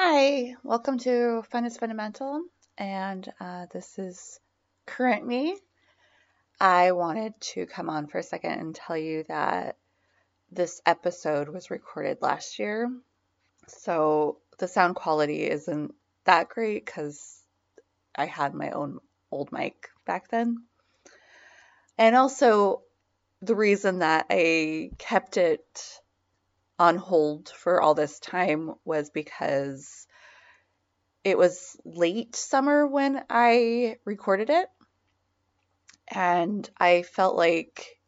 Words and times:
Hi, 0.00 0.54
welcome 0.62 0.96
to 1.00 1.42
Fun 1.50 1.64
is 1.64 1.76
Fundamental, 1.76 2.44
and 2.78 3.28
uh, 3.40 3.66
this 3.72 3.98
is 3.98 4.38
current 4.86 5.26
me. 5.26 5.58
I 6.60 6.92
wanted 6.92 7.34
to 7.40 7.66
come 7.66 7.90
on 7.90 8.06
for 8.06 8.18
a 8.18 8.22
second 8.22 8.60
and 8.60 8.72
tell 8.72 8.96
you 8.96 9.24
that 9.26 9.76
this 10.52 10.80
episode 10.86 11.48
was 11.48 11.72
recorded 11.72 12.18
last 12.22 12.60
year, 12.60 12.88
so 13.66 14.38
the 14.58 14.68
sound 14.68 14.94
quality 14.94 15.50
isn't 15.50 15.92
that 16.26 16.48
great 16.48 16.86
because 16.86 17.42
I 18.14 18.26
had 18.26 18.54
my 18.54 18.70
own 18.70 19.00
old 19.32 19.50
mic 19.50 19.88
back 20.06 20.28
then. 20.28 20.58
And 21.98 22.14
also, 22.14 22.82
the 23.42 23.56
reason 23.56 23.98
that 23.98 24.26
I 24.30 24.92
kept 24.96 25.38
it 25.38 26.00
on 26.78 26.96
hold 26.96 27.48
for 27.48 27.80
all 27.80 27.94
this 27.94 28.18
time 28.20 28.74
was 28.84 29.10
because 29.10 30.06
it 31.24 31.36
was 31.36 31.76
late 31.84 32.36
summer 32.36 32.86
when 32.86 33.22
I 33.28 33.96
recorded 34.04 34.50
it. 34.50 34.68
And 36.10 36.68
I 36.78 37.02
felt 37.02 37.36
like 37.36 37.98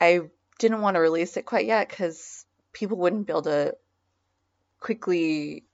I 0.00 0.20
didn't 0.58 0.80
want 0.80 0.94
to 0.94 1.00
release 1.00 1.36
it 1.36 1.44
quite 1.44 1.66
yet 1.66 1.88
because 1.88 2.46
people 2.72 2.96
wouldn't 2.96 3.26
be 3.26 3.32
able 3.32 3.42
to 3.42 3.76
quickly 4.80 5.64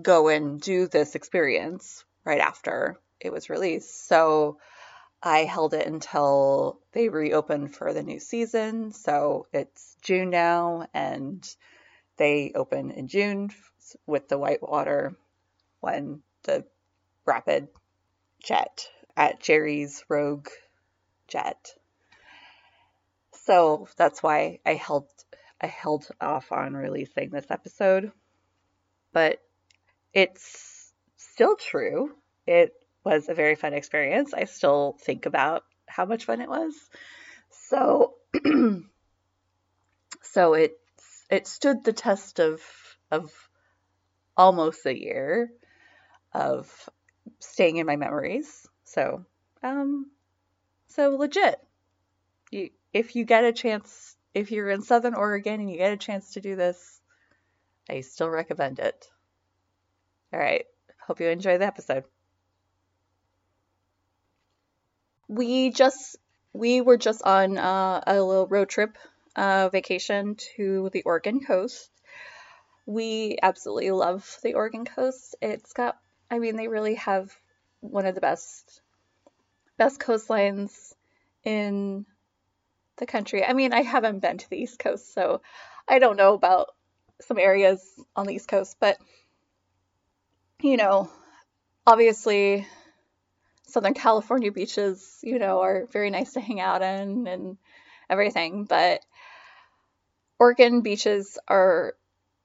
go 0.00 0.28
and 0.28 0.60
do 0.60 0.86
this 0.86 1.14
experience 1.14 2.04
right 2.24 2.40
after 2.40 3.00
it 3.20 3.32
was 3.32 3.50
released. 3.50 4.06
So 4.06 4.58
I 5.22 5.44
held 5.44 5.74
it 5.74 5.86
until 5.86 6.80
they 6.92 7.08
reopened 7.08 7.74
for 7.74 7.92
the 7.92 8.02
new 8.02 8.20
season. 8.20 8.92
So 8.92 9.46
it's 9.52 9.96
June 10.02 10.30
now, 10.30 10.86
and 10.94 11.46
they 12.16 12.52
open 12.54 12.90
in 12.90 13.08
June 13.08 13.50
with 14.06 14.28
the 14.28 14.38
Whitewater 14.38 15.16
one, 15.80 16.22
the 16.44 16.64
rapid 17.24 17.68
jet 18.42 18.88
at 19.16 19.40
Jerry's 19.40 20.04
Rogue 20.08 20.48
Jet. 21.26 21.72
So 23.32 23.88
that's 23.96 24.22
why 24.22 24.60
I 24.64 24.74
held 24.74 25.08
I 25.60 25.66
held 25.66 26.06
off 26.20 26.52
on 26.52 26.74
releasing 26.74 27.30
this 27.30 27.50
episode. 27.50 28.12
But 29.12 29.42
it's 30.12 30.92
still 31.16 31.56
true. 31.56 32.14
It 32.46 32.72
was 33.08 33.28
a 33.28 33.34
very 33.34 33.54
fun 33.54 33.72
experience. 33.72 34.34
I 34.34 34.44
still 34.44 34.96
think 35.00 35.24
about 35.26 35.64
how 35.86 36.04
much 36.04 36.26
fun 36.26 36.42
it 36.42 36.48
was. 36.48 36.74
So 37.50 38.14
so 40.22 40.54
it 40.54 40.78
it 41.30 41.46
stood 41.46 41.84
the 41.84 41.94
test 41.94 42.38
of 42.38 42.60
of 43.10 43.32
almost 44.36 44.84
a 44.84 44.98
year 44.98 45.50
of 46.34 46.70
staying 47.40 47.78
in 47.78 47.86
my 47.86 47.96
memories. 47.96 48.66
So 48.84 49.24
um 49.62 50.10
so 50.88 51.16
legit. 51.16 51.58
You 52.50 52.70
if 52.92 53.16
you 53.16 53.24
get 53.24 53.44
a 53.44 53.52
chance 53.52 54.16
if 54.34 54.50
you're 54.50 54.70
in 54.70 54.82
Southern 54.82 55.14
Oregon 55.14 55.60
and 55.60 55.70
you 55.70 55.78
get 55.78 55.92
a 55.92 55.96
chance 55.96 56.34
to 56.34 56.42
do 56.42 56.56
this, 56.56 57.00
I 57.88 58.02
still 58.02 58.28
recommend 58.28 58.78
it. 58.78 59.08
All 60.32 60.38
right. 60.38 60.66
Hope 61.06 61.20
you 61.20 61.28
enjoy 61.28 61.56
the 61.56 61.66
episode. 61.66 62.04
We 65.28 65.70
just 65.70 66.16
we 66.52 66.80
were 66.80 66.96
just 66.96 67.22
on 67.22 67.58
uh, 67.58 68.02
a 68.06 68.20
little 68.20 68.46
road 68.46 68.68
trip 68.68 68.96
uh, 69.36 69.68
vacation 69.68 70.36
to 70.56 70.90
the 70.92 71.02
Oregon 71.02 71.40
coast. 71.40 71.90
We 72.86 73.38
absolutely 73.42 73.90
love 73.90 74.38
the 74.42 74.54
Oregon 74.54 74.84
coast. 74.84 75.36
It's 75.40 75.72
got 75.72 75.98
I 76.30 76.38
mean 76.38 76.56
they 76.56 76.68
really 76.68 76.94
have 76.94 77.30
one 77.80 78.06
of 78.06 78.14
the 78.14 78.20
best 78.20 78.80
best 79.76 80.00
coastlines 80.00 80.94
in 81.44 82.04
the 82.96 83.06
country. 83.06 83.44
I 83.44 83.52
mean, 83.52 83.72
I 83.72 83.82
haven't 83.82 84.18
been 84.20 84.38
to 84.38 84.50
the 84.50 84.58
East 84.58 84.78
Coast, 84.78 85.14
so 85.14 85.40
I 85.86 85.98
don't 85.98 86.16
know 86.16 86.34
about 86.34 86.74
some 87.20 87.38
areas 87.38 87.80
on 88.14 88.26
the 88.26 88.34
East 88.34 88.48
Coast, 88.48 88.76
but 88.80 88.98
you 90.60 90.76
know, 90.76 91.08
obviously 91.86 92.66
Southern 93.68 93.94
California 93.94 94.50
beaches, 94.50 95.18
you 95.22 95.38
know, 95.38 95.60
are 95.60 95.86
very 95.92 96.10
nice 96.10 96.32
to 96.32 96.40
hang 96.40 96.60
out 96.60 96.82
in 96.82 97.26
and 97.26 97.58
everything, 98.08 98.64
but 98.64 99.00
Oregon 100.38 100.80
beaches 100.80 101.38
are 101.46 101.94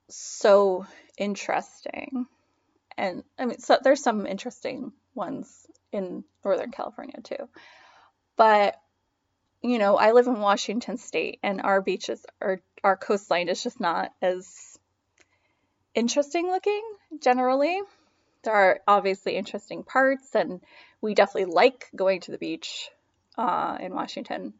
so 0.10 0.86
interesting. 1.18 2.28
And 2.98 3.24
I 3.40 3.46
mean, 3.46 3.60
so 3.60 3.78
there's 3.82 4.04
some 4.04 4.26
interesting 4.26 4.92
ones 5.16 5.66
in 5.92 6.24
Northern 6.44 6.72
California 6.72 7.22
too. 7.24 7.48
But 8.36 8.80
you 9.62 9.80
know, 9.80 9.96
I 9.96 10.12
live 10.12 10.28
in 10.28 10.40
Washington 10.40 10.98
state 10.98 11.40
and 11.42 11.62
our 11.62 11.82
beaches 11.82 12.26
are 12.42 12.60
our 12.84 12.98
coastline 12.98 13.48
is 13.48 13.64
just 13.64 13.80
not 13.80 14.12
as 14.22 14.78
interesting 15.96 16.48
looking 16.48 16.84
generally 17.22 17.80
there 18.44 18.54
are 18.54 18.80
obviously 18.88 19.36
interesting 19.36 19.84
parts, 19.84 20.36
and 20.36 20.62
we 21.04 21.14
definitely 21.14 21.54
like 21.54 21.90
going 21.94 22.22
to 22.22 22.32
the 22.32 22.38
beach 22.38 22.90
uh, 23.38 23.78
in 23.82 23.94
Washington, 23.94 24.54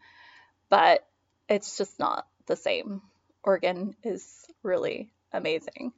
but 0.70 1.08
it's 1.48 1.78
just 1.78 1.98
not 2.00 2.28
the 2.48 2.58
same. 2.58 3.02
Oregon 3.44 3.96
is 4.04 4.46
really 4.62 5.10
amazing. 5.32 5.94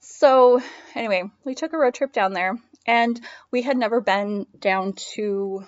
So, 0.00 0.60
anyway, 0.94 1.24
we 1.44 1.54
took 1.54 1.72
a 1.72 1.78
road 1.78 1.94
trip 1.94 2.12
down 2.12 2.34
there, 2.34 2.58
and 2.86 3.18
we 3.50 3.62
had 3.62 3.78
never 3.78 4.02
been 4.02 4.46
down 4.58 4.92
to 5.14 5.66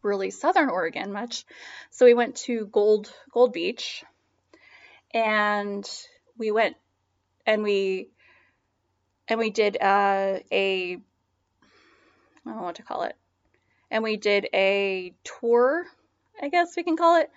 really 0.00 0.30
southern 0.30 0.70
Oregon 0.70 1.12
much. 1.12 1.44
So 1.90 2.06
we 2.06 2.14
went 2.14 2.36
to 2.36 2.64
Gold 2.66 3.12
Gold 3.32 3.52
Beach, 3.52 4.02
and 5.12 5.86
we 6.38 6.52
went 6.52 6.76
and 7.44 7.62
we 7.62 8.08
and 9.28 9.38
we 9.38 9.50
did 9.50 9.76
uh, 9.78 10.38
a 10.50 11.02
I 12.48 12.52
don't 12.52 12.60
know 12.60 12.66
what 12.66 12.76
to 12.76 12.82
call 12.82 13.02
it, 13.02 13.14
and 13.90 14.02
we 14.02 14.16
did 14.16 14.48
a 14.54 15.12
tour, 15.22 15.84
I 16.40 16.48
guess 16.48 16.74
we 16.76 16.82
can 16.82 16.96
call 16.96 17.20
it, 17.20 17.30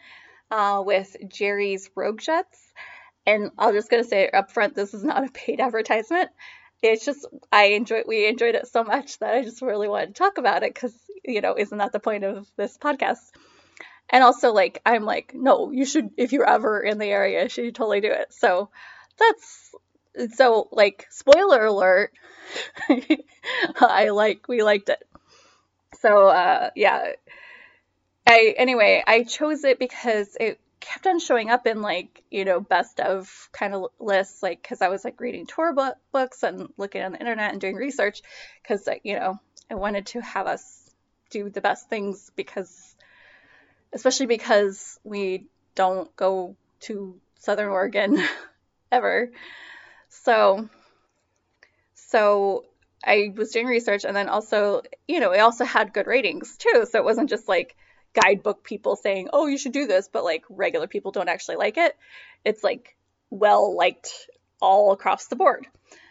uh, 0.50 0.82
with 0.86 1.18
Jerry's 1.28 1.90
Rogue 1.96 2.20
Jets. 2.20 2.60
And 3.26 3.52
I'm 3.58 3.74
just 3.74 3.90
gonna 3.90 4.06
say 4.06 4.30
up 4.30 4.52
front, 4.52 4.74
this 4.74 4.94
is 4.94 5.04
not 5.04 5.28
a 5.28 5.32
paid 5.32 5.60
advertisement. 5.60 6.30
It's 6.82 7.06
just 7.06 7.28
I 7.52 7.66
enjoyed 7.66 8.06
we 8.08 8.26
enjoyed 8.26 8.56
it 8.56 8.68
so 8.68 8.84
much 8.84 9.20
that 9.20 9.34
I 9.36 9.44
just 9.44 9.62
really 9.62 9.90
wanted 9.90 10.08
to 10.08 10.14
talk 10.14 10.38
about 10.38 10.64
it 10.64 10.74
because 10.74 10.96
you 11.26 11.42
know 11.42 11.56
isn't 11.58 11.78
that 11.78 11.92
the 11.92 12.00
point 12.00 12.24
of 12.24 12.50
this 12.56 12.78
podcast? 12.78 13.20
And 14.10 14.24
also 14.24 14.54
like 14.54 14.82
I'm 14.86 15.04
like 15.04 15.34
no, 15.36 15.72
you 15.72 15.86
should 15.86 16.12
if 16.18 16.32
you're 16.32 16.50
ever 16.50 16.80
in 16.80 17.00
the 17.00 17.06
area, 17.06 17.44
you 17.44 17.50
should 17.50 17.76
totally 17.76 18.02
do 18.02 18.12
it. 18.12 18.34
So 18.34 18.70
that's 19.20 19.76
so 20.34 20.68
like 20.72 21.08
spoiler 21.10 21.66
alert 21.66 22.12
i 23.80 24.10
like 24.10 24.48
we 24.48 24.64
liked 24.64 24.90
it. 24.90 25.02
So 26.00 26.28
uh 26.28 26.70
yeah. 26.76 27.14
I 28.28 28.54
anyway 28.58 29.04
i 29.06 29.24
chose 29.24 29.64
it 29.64 29.80
because 29.80 30.38
it 30.40 30.60
kept 30.82 31.06
on 31.06 31.20
showing 31.20 31.50
up 31.50 31.68
in 31.68 31.82
like 31.82 32.24
you 32.32 32.44
know 32.44 32.60
best 32.60 33.00
of 33.00 33.50
kind 33.54 33.74
of 33.74 33.86
lists 34.00 34.42
like 34.42 34.62
because 34.62 34.82
i 34.82 34.90
was 34.90 35.06
like 35.06 35.22
reading 35.22 35.46
tour 35.46 35.74
book, 35.74 35.96
books 36.12 36.44
and 36.44 36.70
looking 36.76 37.04
on 37.04 37.14
the 37.14 37.20
internet 37.20 37.52
and 37.52 37.62
doing 37.62 37.76
research 37.76 38.22
because 38.62 38.88
you 39.04 39.16
know 39.16 39.40
i 39.70 39.76
wanted 39.76 40.08
to 40.08 40.20
have 40.22 40.48
us 40.48 40.90
do 41.30 41.50
the 41.50 41.62
best 41.62 41.88
things 41.88 42.32
because 42.36 42.96
especially 43.94 44.26
because 44.26 45.00
we 45.04 45.46
don't 45.76 46.14
go 46.16 46.56
to 46.80 47.16
southern 47.40 47.70
oregon 47.70 48.18
ever 48.92 49.32
so, 50.12 50.70
so 51.96 52.66
I 53.04 53.34
was 53.36 53.52
doing 53.52 53.66
research 53.66 54.04
and 54.04 54.16
then 54.16 54.30
also, 54.30 54.82
you 55.08 55.20
know, 55.20 55.32
it 55.32 55.40
also 55.40 55.66
had 55.66 55.94
good 55.94 56.06
ratings 56.06 56.58
too. 56.58 56.86
So 56.90 57.00
it 57.00 57.06
wasn't 57.06 57.30
just 57.30 57.48
like 57.48 57.76
guidebook 58.14 58.64
people 58.64 58.98
saying, 58.98 59.30
oh, 59.32 59.48
you 59.48 59.58
should 59.58 59.72
do 59.72 59.88
this, 59.88 60.10
but 60.12 60.24
like 60.24 60.44
regular 60.50 60.88
people 60.88 61.12
don't 61.12 61.30
actually 61.30 61.56
like 61.56 61.78
it. 61.78 61.96
It's 62.44 62.64
like 62.64 62.96
well 63.30 63.76
liked 63.76 64.12
all 64.62 64.92
across 64.92 65.28
the 65.28 65.38
board. 65.38 65.66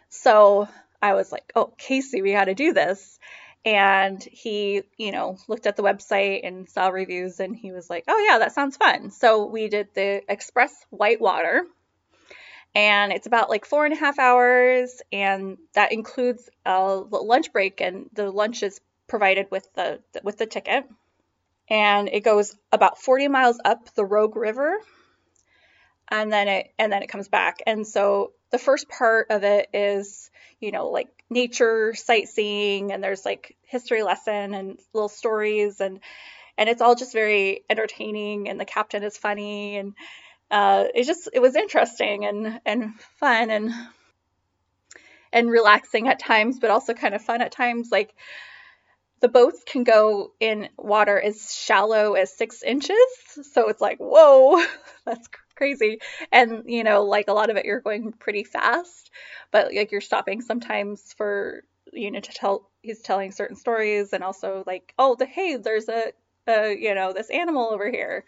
So 0.08 0.66
I 1.02 1.12
was 1.14 1.30
like, 1.30 1.52
oh, 1.54 1.72
Casey, 1.76 2.22
we 2.22 2.32
got 2.32 2.46
to 2.46 2.54
do 2.54 2.72
this. 2.72 3.18
And 3.66 4.22
he, 4.22 4.82
you 4.96 5.12
know, 5.12 5.36
looked 5.46 5.66
at 5.66 5.76
the 5.76 5.82
website 5.82 6.40
and 6.44 6.68
saw 6.68 6.88
reviews 6.88 7.38
and 7.38 7.54
he 7.54 7.70
was 7.70 7.90
like, 7.90 8.04
oh, 8.08 8.26
yeah, 8.26 8.38
that 8.38 8.54
sounds 8.54 8.78
fun. 8.78 9.10
So 9.10 9.44
we 9.44 9.68
did 9.68 9.88
the 9.94 10.22
Express 10.26 10.74
Whitewater. 10.88 11.66
And 12.74 13.12
it's 13.12 13.26
about 13.26 13.50
like 13.50 13.64
four 13.64 13.84
and 13.84 13.94
a 13.94 13.98
half 13.98 14.18
hours. 14.18 15.02
And 15.12 15.58
that 15.74 15.92
includes 15.92 16.48
a 16.64 17.02
lunch 17.10 17.52
break. 17.52 17.80
And 17.80 18.08
the 18.12 18.30
lunch 18.30 18.62
is 18.62 18.80
provided 19.08 19.46
with 19.50 19.68
the 19.74 20.00
with 20.22 20.38
the 20.38 20.46
ticket. 20.46 20.84
And 21.68 22.08
it 22.08 22.24
goes 22.24 22.56
about 22.72 22.98
40 22.98 23.28
miles 23.28 23.58
up 23.64 23.94
the 23.94 24.04
Rogue 24.04 24.36
River 24.36 24.78
and 26.10 26.32
then 26.32 26.48
it 26.48 26.72
and 26.78 26.92
then 26.92 27.02
it 27.02 27.08
comes 27.08 27.28
back. 27.28 27.62
And 27.66 27.86
so 27.86 28.32
the 28.50 28.58
first 28.58 28.88
part 28.88 29.28
of 29.30 29.44
it 29.44 29.68
is, 29.72 30.30
you 30.58 30.72
know, 30.72 30.88
like 30.88 31.08
nature 31.30 31.94
sightseeing 31.94 32.92
and 32.92 33.02
there's 33.02 33.24
like 33.24 33.56
history 33.62 34.02
lesson 34.02 34.54
and 34.54 34.78
little 34.92 35.08
stories 35.08 35.80
and 35.80 36.00
and 36.58 36.68
it's 36.68 36.82
all 36.82 36.96
just 36.96 37.12
very 37.12 37.64
entertaining 37.70 38.48
and 38.48 38.60
the 38.60 38.64
captain 38.64 39.02
is 39.02 39.16
funny 39.16 39.76
and 39.76 39.94
uh, 40.50 40.84
it 40.94 41.04
just 41.04 41.28
it 41.32 41.40
was 41.40 41.56
interesting 41.56 42.24
and 42.24 42.60
and 42.66 42.94
fun 43.18 43.50
and 43.50 43.72
and 45.32 45.50
relaxing 45.50 46.08
at 46.08 46.18
times 46.18 46.58
but 46.58 46.70
also 46.70 46.94
kind 46.94 47.14
of 47.14 47.22
fun 47.22 47.40
at 47.40 47.52
times 47.52 47.88
like 47.90 48.12
the 49.20 49.28
boats 49.28 49.62
can 49.66 49.84
go 49.84 50.32
in 50.40 50.68
water 50.78 51.20
as 51.20 51.54
shallow 51.54 52.14
as 52.14 52.36
six 52.36 52.62
inches 52.62 52.96
so 53.52 53.68
it's 53.68 53.80
like 53.80 53.98
whoa 53.98 54.64
that's 55.04 55.28
crazy. 55.60 55.98
And, 56.32 56.62
you 56.66 56.82
know, 56.84 57.04
like 57.04 57.28
a 57.28 57.34
lot 57.34 57.50
of 57.50 57.56
it, 57.58 57.66
you're 57.66 57.82
going 57.82 58.12
pretty 58.12 58.44
fast, 58.44 59.10
but 59.52 59.74
like 59.74 59.92
you're 59.92 60.00
stopping 60.00 60.40
sometimes 60.40 61.12
for, 61.18 61.64
you 61.92 62.10
know, 62.10 62.20
to 62.20 62.32
tell, 62.32 62.70
he's 62.80 63.02
telling 63.02 63.30
certain 63.30 63.56
stories 63.56 64.14
and 64.14 64.24
also 64.24 64.64
like, 64.66 64.94
oh, 64.98 65.16
the, 65.16 65.26
hey, 65.26 65.56
there's 65.56 65.90
a, 65.90 66.12
a, 66.46 66.76
you 66.78 66.94
know, 66.94 67.12
this 67.12 67.30
animal 67.30 67.70
over 67.72 67.90
here. 67.90 68.24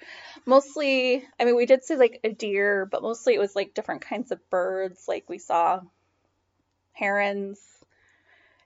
Mostly, 0.47 1.25
I 1.39 1.45
mean, 1.45 1.57
we 1.57 1.67
did 1.67 1.85
see 1.85 1.97
like 1.97 2.21
a 2.25 2.33
deer, 2.33 2.87
but 2.87 3.03
mostly 3.03 3.35
it 3.35 3.41
was 3.41 3.57
like 3.57 3.75
different 3.75 4.03
kinds 4.03 4.31
of 4.31 4.51
birds. 4.51 5.05
Like 5.09 5.29
we 5.29 5.39
saw 5.39 5.81
herons 6.93 7.61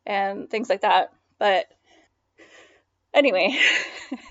and 0.04 0.50
things 0.50 0.68
like 0.68 0.82
that. 0.82 1.12
But 1.38 1.66
anyway, 3.14 3.58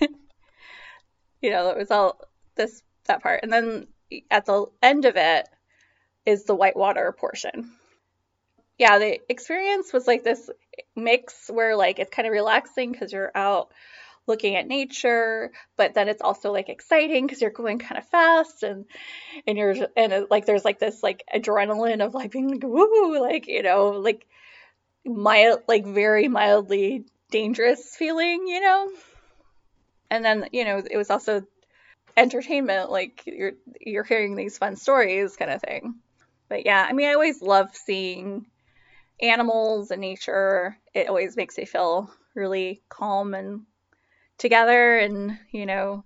you 1.40 1.50
know, 1.50 1.70
it 1.70 1.76
was 1.76 1.90
all 1.90 2.20
this 2.54 2.82
that 3.06 3.22
part. 3.22 3.40
And 3.42 3.52
then 3.52 3.86
at 4.30 4.46
the 4.46 4.66
end 4.82 5.04
of 5.04 5.16
it 5.16 5.48
is 6.24 6.44
the 6.44 6.54
whitewater 6.54 7.12
portion. 7.12 7.72
Yeah, 8.78 8.98
the 8.98 9.20
experience 9.30 9.92
was 9.92 10.06
like 10.06 10.22
this 10.22 10.50
mix 10.94 11.48
where 11.48 11.76
like 11.76 11.98
it's 11.98 12.10
kind 12.10 12.26
of 12.26 12.32
relaxing 12.32 12.92
because 12.92 13.12
you're 13.12 13.32
out 13.34 13.70
looking 14.26 14.56
at 14.56 14.66
nature, 14.66 15.52
but 15.76 15.94
then 15.94 16.08
it's 16.08 16.22
also 16.22 16.52
like 16.52 16.68
exciting 16.68 17.26
because 17.26 17.40
you're 17.40 17.50
going 17.50 17.78
kind 17.78 17.98
of 17.98 18.08
fast 18.08 18.62
and 18.62 18.86
and 19.46 19.56
you're 19.58 19.74
and 19.96 20.12
it, 20.12 20.30
like 20.30 20.46
there's 20.46 20.64
like 20.64 20.78
this 20.78 21.02
like 21.02 21.24
adrenaline 21.34 22.04
of 22.04 22.14
like 22.14 22.30
being 22.30 22.48
like 22.48 22.62
woo 22.62 23.20
like 23.20 23.46
you 23.46 23.62
know 23.62 23.90
like 23.90 24.26
mild 25.04 25.62
like 25.68 25.86
very 25.86 26.28
mildly 26.28 27.04
dangerous 27.30 27.94
feeling, 27.96 28.46
you 28.46 28.60
know. 28.60 28.90
And 30.10 30.24
then 30.24 30.48
you 30.52 30.64
know 30.64 30.82
it 30.90 30.96
was 30.96 31.10
also 31.10 31.42
entertainment 32.16 32.90
like 32.90 33.22
you're 33.26 33.52
you're 33.80 34.04
hearing 34.04 34.36
these 34.36 34.56
fun 34.56 34.76
stories 34.76 35.36
kind 35.36 35.50
of 35.50 35.60
thing 35.60 35.96
but 36.48 36.64
yeah 36.64 36.86
i 36.88 36.92
mean 36.94 37.08
i 37.08 37.12
always 37.12 37.42
love 37.42 37.76
seeing 37.76 38.46
animals 39.20 39.90
and 39.90 40.00
nature 40.00 40.76
it 40.94 41.08
always 41.08 41.36
makes 41.36 41.58
me 41.58 41.66
feel 41.66 42.10
really 42.34 42.82
calm 42.88 43.34
and 43.34 43.62
together 44.38 44.98
and 44.98 45.38
you 45.50 45.66
know 45.66 46.04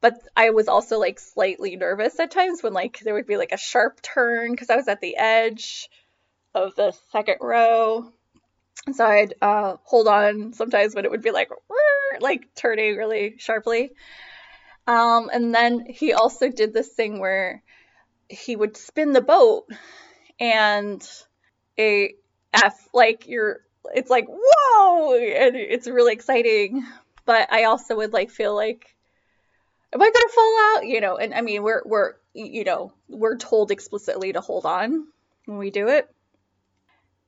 but 0.00 0.14
i 0.36 0.50
was 0.50 0.68
also 0.68 0.98
like 0.98 1.18
slightly 1.18 1.76
nervous 1.76 2.18
at 2.18 2.30
times 2.30 2.62
when 2.62 2.72
like 2.72 2.98
there 3.00 3.14
would 3.14 3.26
be 3.26 3.36
like 3.36 3.52
a 3.52 3.58
sharp 3.58 4.00
turn 4.00 4.50
because 4.50 4.70
i 4.70 4.76
was 4.76 4.88
at 4.88 5.00
the 5.00 5.16
edge 5.16 5.88
of 6.54 6.74
the 6.74 6.92
second 7.12 7.36
row. 7.40 8.10
So 8.92 9.04
i'd 9.04 9.34
uh, 9.42 9.76
hold 9.84 10.08
on 10.08 10.52
sometimes 10.52 10.94
when 10.94 11.04
it 11.04 11.10
would 11.10 11.22
be 11.22 11.30
like 11.30 11.50
like 12.20 12.54
turning 12.54 12.96
really 12.96 13.34
sharply. 13.38 13.92
Um, 14.86 15.28
and 15.32 15.54
then 15.54 15.84
he 15.86 16.14
also 16.14 16.48
did 16.48 16.72
this 16.72 16.88
thing 16.88 17.20
where 17.20 17.62
he 18.30 18.56
would 18.56 18.76
spin 18.76 19.12
the 19.12 19.20
boat 19.20 19.66
and 20.40 21.06
a 21.78 22.14
F 22.54 22.88
like 22.94 23.26
you're 23.26 23.60
it's 23.94 24.10
like 24.10 24.26
whoa! 24.28 25.14
and 25.14 25.56
it's 25.56 25.86
really 25.86 26.14
exciting. 26.14 26.86
But 27.28 27.52
I 27.52 27.64
also 27.64 27.94
would 27.94 28.14
like 28.14 28.30
feel 28.30 28.56
like 28.56 28.96
am 29.92 30.00
I 30.00 30.06
gonna 30.10 30.34
fall 30.34 30.58
out? 30.76 30.86
You 30.86 31.02
know, 31.02 31.18
and 31.18 31.34
I 31.34 31.42
mean 31.42 31.62
we're 31.62 31.82
we're 31.84 32.14
you 32.32 32.64
know, 32.64 32.94
we're 33.06 33.36
told 33.36 33.70
explicitly 33.70 34.32
to 34.32 34.40
hold 34.40 34.64
on 34.64 35.08
when 35.44 35.58
we 35.58 35.70
do 35.70 35.88
it. 35.88 36.08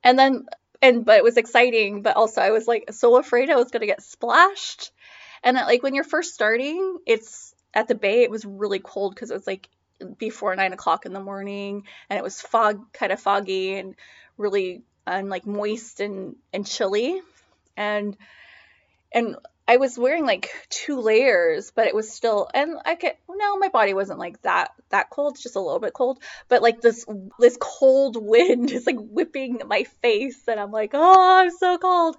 And 0.03 0.17
then 0.17 0.47
and 0.81 1.05
but 1.05 1.17
it 1.17 1.23
was 1.23 1.37
exciting, 1.37 2.01
but 2.01 2.15
also 2.15 2.41
I 2.41 2.49
was 2.49 2.67
like 2.67 2.85
so 2.91 3.19
afraid 3.19 3.51
I 3.51 3.57
was 3.57 3.69
gonna 3.69 3.85
get 3.85 4.01
splashed. 4.01 4.91
And 5.43 5.55
that, 5.55 5.67
like 5.67 5.83
when 5.83 5.93
you're 5.93 6.03
first 6.03 6.33
starting, 6.33 6.97
it's 7.05 7.53
at 7.71 7.87
the 7.87 7.93
bay, 7.93 8.23
it 8.23 8.31
was 8.31 8.43
really 8.43 8.79
cold 8.79 9.13
because 9.13 9.29
it 9.29 9.35
was 9.35 9.45
like 9.45 9.69
before 10.17 10.55
nine 10.55 10.73
o'clock 10.73 11.05
in 11.05 11.13
the 11.13 11.19
morning 11.19 11.83
and 12.09 12.17
it 12.17 12.23
was 12.23 12.41
fog, 12.41 12.91
kind 12.91 13.11
of 13.11 13.19
foggy 13.19 13.75
and 13.75 13.93
really 14.35 14.81
and 15.05 15.29
like 15.29 15.45
moist 15.45 15.99
and, 15.99 16.37
and 16.51 16.65
chilly. 16.65 17.21
And, 17.77 18.17
and 19.13 19.35
I 19.67 19.77
was 19.77 19.97
wearing 19.97 20.25
like 20.25 20.49
two 20.69 20.99
layers, 20.99 21.71
but 21.71 21.87
it 21.87 21.95
was 21.95 22.11
still, 22.11 22.49
and 22.53 22.77
I 22.83 22.95
could, 22.95 23.13
no, 23.29 23.57
my 23.57 23.69
body 23.69 23.93
wasn't 23.93 24.19
like 24.19 24.41
that, 24.41 24.71
that 24.89 25.09
cold, 25.09 25.37
just 25.39 25.55
a 25.55 25.61
little 25.61 25.79
bit 25.79 25.93
cold, 25.93 26.19
but 26.49 26.61
like 26.61 26.81
this, 26.81 27.05
this 27.39 27.57
cold 27.59 28.17
wind 28.19 28.71
is 28.71 28.85
like 28.85 28.99
whipping 28.99 29.61
my 29.67 29.83
face 30.01 30.47
and 30.47 30.59
I'm 30.59 30.71
like, 30.71 30.91
oh, 30.93 31.39
I'm 31.39 31.51
so 31.51 31.77
cold. 31.77 32.17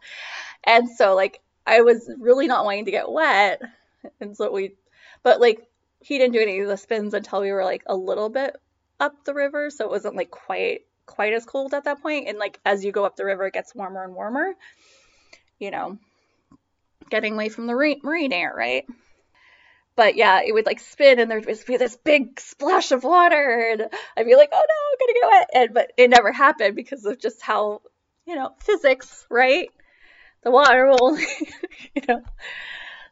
And 0.64 0.88
so 0.88 1.14
like, 1.14 1.40
I 1.66 1.82
was 1.82 2.10
really 2.18 2.46
not 2.46 2.64
wanting 2.64 2.86
to 2.86 2.90
get 2.90 3.10
wet. 3.10 3.62
And 4.20 4.36
so 4.36 4.50
we 4.50 4.74
but 5.22 5.40
like 5.40 5.66
he 6.00 6.18
didn't 6.18 6.34
do 6.34 6.40
any 6.40 6.60
of 6.60 6.68
the 6.68 6.76
spins 6.76 7.14
until 7.14 7.40
we 7.40 7.52
were 7.52 7.64
like 7.64 7.84
a 7.86 7.94
little 7.94 8.28
bit 8.28 8.56
up 8.98 9.24
the 9.24 9.34
river, 9.34 9.70
so 9.70 9.84
it 9.84 9.90
wasn't 9.90 10.16
like 10.16 10.30
quite 10.30 10.80
quite 11.06 11.32
as 11.32 11.44
cold 11.44 11.74
at 11.74 11.84
that 11.84 12.02
point. 12.02 12.28
And 12.28 12.38
like 12.38 12.58
as 12.64 12.84
you 12.84 12.92
go 12.92 13.04
up 13.04 13.16
the 13.16 13.24
river, 13.24 13.46
it 13.46 13.54
gets 13.54 13.74
warmer 13.74 14.04
and 14.04 14.14
warmer. 14.14 14.54
You 15.58 15.70
know, 15.70 15.98
getting 17.12 17.34
away 17.34 17.50
from 17.50 17.66
the 17.66 17.74
marine 18.02 18.32
air, 18.32 18.52
right? 18.56 18.86
But 19.94 20.16
yeah, 20.16 20.40
it 20.44 20.52
would 20.52 20.64
like 20.64 20.80
spin 20.80 21.20
and 21.20 21.30
there'd 21.30 21.46
be 21.66 21.76
this 21.76 21.96
big 21.96 22.40
splash 22.40 22.90
of 22.90 23.04
water, 23.04 23.68
and 23.70 23.82
I'd 24.16 24.26
be 24.26 24.34
like, 24.34 24.48
"Oh 24.50 24.64
no, 24.68 24.74
I'm 24.88 24.98
gonna 24.98 25.20
get 25.20 25.30
wet!" 25.30 25.50
And 25.54 25.74
but 25.74 25.92
it 25.98 26.08
never 26.08 26.32
happened 26.32 26.74
because 26.74 27.04
of 27.04 27.20
just 27.20 27.42
how 27.42 27.82
you 28.26 28.34
know 28.34 28.54
physics, 28.60 29.26
right? 29.30 29.68
The 30.42 30.50
water 30.50 30.86
will, 30.86 31.18
you 31.94 32.02
know. 32.08 32.22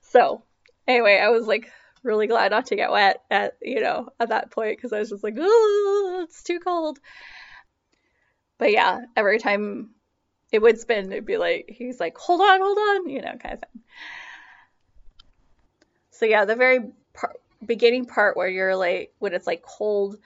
So 0.00 0.42
anyway, 0.88 1.20
I 1.22 1.28
was 1.28 1.46
like 1.46 1.70
really 2.02 2.26
glad 2.26 2.52
not 2.52 2.66
to 2.66 2.76
get 2.76 2.90
wet 2.90 3.22
at 3.30 3.58
you 3.60 3.82
know 3.82 4.08
at 4.18 4.30
that 4.30 4.50
point 4.50 4.78
because 4.78 4.94
I 4.94 5.00
was 5.00 5.10
just 5.10 5.22
like, 5.22 5.36
oh, 5.38 6.20
it's 6.24 6.42
too 6.42 6.60
cold. 6.60 6.98
But 8.56 8.72
yeah, 8.72 9.00
every 9.14 9.38
time 9.38 9.90
it 10.52 10.60
would 10.60 10.78
spin, 10.78 11.12
it'd 11.12 11.26
be 11.26 11.36
like 11.36 11.66
he's 11.68 12.00
like, 12.00 12.16
hold 12.18 12.40
on, 12.40 12.60
hold 12.60 12.78
on, 12.78 13.08
you 13.08 13.22
know, 13.22 13.36
kind 13.36 13.54
of 13.54 13.60
thing. 13.60 13.82
So 16.10 16.26
yeah, 16.26 16.44
the 16.44 16.56
very 16.56 16.80
beginning 17.64 18.06
part 18.06 18.36
where 18.36 18.48
you're 18.48 18.76
like 18.76 19.12
when 19.18 19.34
it's 19.34 19.46
like 19.46 19.62
cold 19.62 20.16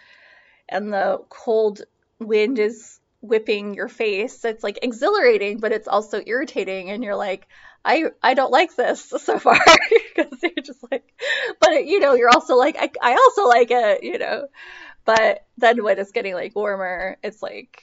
and 0.68 0.92
the 0.92 1.22
cold 1.28 1.82
wind 2.18 2.58
is 2.58 3.00
whipping 3.20 3.74
your 3.74 3.88
face, 3.88 4.44
it's 4.44 4.62
like 4.62 4.78
exhilarating, 4.82 5.58
but 5.58 5.72
it's 5.72 5.88
also 5.88 6.20
irritating, 6.24 6.90
and 6.90 7.02
you're 7.02 7.16
like, 7.16 7.46
I 7.84 8.06
I 8.22 8.34
don't 8.34 8.50
like 8.52 8.74
this 8.76 9.02
so 9.18 9.38
far 9.38 9.58
because 10.16 10.38
you're 10.42 10.64
just 10.64 10.84
like, 10.90 11.04
but 11.60 11.86
you 11.86 12.00
know, 12.00 12.14
you're 12.14 12.30
also 12.30 12.56
like, 12.56 12.76
I, 12.78 12.90
I 13.02 13.12
also 13.14 13.48
like 13.48 13.70
it, 13.70 14.02
you 14.02 14.18
know, 14.18 14.48
but 15.04 15.46
then 15.58 15.82
when 15.84 15.98
it's 15.98 16.12
getting 16.12 16.34
like 16.34 16.54
warmer, 16.56 17.18
it's 17.22 17.42
like 17.42 17.82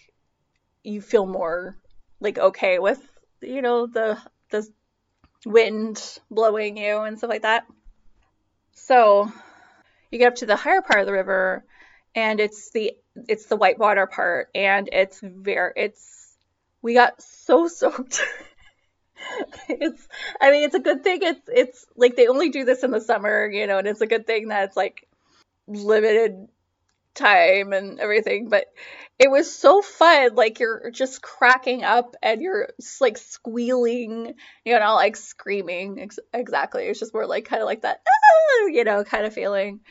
you 0.84 1.02
feel 1.02 1.26
more 1.26 1.78
like 2.22 2.38
okay 2.38 2.80
with 2.80 3.02
you 3.42 3.62
know 3.62 3.88
the 3.88 4.18
the 4.52 4.66
wind 5.46 6.20
blowing 6.30 6.78
you 6.78 7.00
and 7.00 7.18
stuff 7.18 7.30
like 7.30 7.42
that. 7.42 7.66
So 8.74 9.32
you 10.12 10.20
get 10.20 10.28
up 10.28 10.36
to 10.36 10.46
the 10.46 10.56
higher 10.56 10.82
part 10.82 11.02
of 11.02 11.08
the 11.08 11.14
river, 11.14 11.66
and 12.16 12.40
it's 12.40 12.72
the 12.72 12.94
it's 13.28 13.48
the 13.48 13.58
whitewater 13.58 14.08
part, 14.08 14.50
and 14.56 14.88
it's 14.92 15.20
very 15.22 15.74
it's 15.76 16.38
we 16.82 16.94
got 16.94 17.22
so 17.22 17.68
soaked. 17.68 18.22
it's 19.70 20.08
I 20.40 20.52
mean 20.52 20.64
it's 20.64 20.76
a 20.76 20.80
good 20.80 21.04
thing 21.04 21.20
it's 21.22 21.48
it's 21.48 21.86
like 21.96 22.16
they 22.16 22.28
only 22.28 22.50
do 22.50 22.66
this 22.66 22.84
in 22.84 22.92
the 22.92 23.02
summer, 23.02 23.50
you 23.50 23.68
know, 23.68 23.80
and 23.80 23.88
it's 23.88 24.02
a 24.02 24.08
good 24.08 24.28
thing 24.28 24.50
that 24.50 24.66
it's 24.66 24.78
like 24.78 25.08
limited 25.68 26.48
time 27.16 27.74
and 27.74 28.00
everything, 28.00 28.50
but 28.50 28.66
it 29.20 29.30
was 29.30 29.54
so 29.54 29.82
fun. 29.82 30.36
Like 30.36 30.60
you're 30.60 30.92
just 30.92 31.22
cracking 31.22 31.84
up 31.84 32.16
and 32.24 32.42
you're 32.42 32.70
like 33.00 33.18
squealing, 33.18 34.34
you 34.66 34.80
know, 34.80 34.96
like 34.96 35.16
screaming. 35.16 36.00
Ex- 36.00 36.20
exactly. 36.34 36.86
It's 36.86 37.00
just 37.00 37.14
more 37.14 37.28
like 37.28 37.46
kind 37.46 37.62
of 37.62 37.68
like 37.68 37.82
that, 37.82 38.02
ah, 38.08 38.68
you 38.68 38.84
know, 38.84 39.04
kind 39.04 39.26
of 39.26 39.34
feeling. 39.34 39.82